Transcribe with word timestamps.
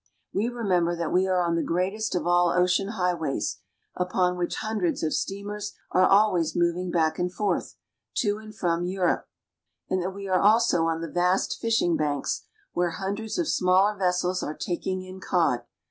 We 0.33 0.47
remember 0.49 0.95
that 0.95 1.11
we 1.13 1.27
are 1.27 1.39
on 1.39 1.55
the 1.55 1.61
greatest 1.61 2.15
of 2.15 2.25
all 2.25 2.49
ocean 2.49 2.87
highways, 2.93 3.59
upon 3.95 4.35
which 4.35 4.55
hundreds 4.55 5.03
of 5.03 5.13
steamers 5.13 5.73
are 5.91 6.07
always 6.07 6.55
moving 6.55 6.89
back 6.89 7.19
and 7.19 7.31
forth, 7.31 7.75
to 8.15 8.39
and 8.39 8.55
from 8.57 8.83
Europe, 8.87 9.27
and 9.91 10.01
that 10.01 10.09
we 10.09 10.27
are 10.27 10.41
also 10.41 10.85
on 10.85 11.01
the 11.01 11.07
vast 11.11 11.59
fishing 11.61 11.97
banks, 11.97 12.47
where 12.73 12.95
hundreds 12.97 13.37
of 13.37 13.47
smaller 13.47 13.95
vessels 13.95 14.41
are 14.41 14.57
taking 14.57 15.03
in 15.03 15.19
cod. 15.19 15.65